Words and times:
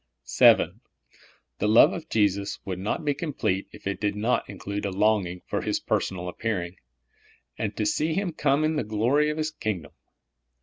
VII. 0.39 0.73
The 1.59 1.67
love 1.67 1.93
of 1.93 2.09
Jesus 2.09 2.57
would 2.65 2.79
not 2.79 3.05
be 3.05 3.13
complete 3.13 3.67
if 3.71 3.85
it 3.85 4.01
did 4.01 4.15
not 4.15 4.49
include 4.49 4.83
a 4.83 4.89
longing 4.89 5.43
for 5.45 5.61
His 5.61 5.79
personal 5.79 6.27
appearing, 6.27 6.77
and 7.55 7.77
to 7.77 7.85
see 7.85 8.15
Him 8.15 8.33
come 8.33 8.63
in 8.63 8.77
the 8.77 8.83
glory 8.83 9.29
of 9.29 9.37
His 9.37 9.51
kingdom. 9.51 9.91